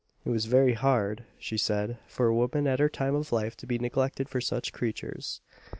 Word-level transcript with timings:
It 0.25 0.29
was 0.31 0.45
very 0.47 0.73
hard, 0.73 1.25
she 1.37 1.59
said, 1.59 1.99
for 2.07 2.25
a 2.25 2.33
woman 2.33 2.65
at 2.65 2.79
her 2.79 2.89
time 2.89 3.13
of 3.13 3.31
life 3.31 3.55
to 3.57 3.67
be 3.67 3.77
neglected 3.77 4.29
for 4.29 4.41
such 4.41 4.73
creatures. 4.73 5.41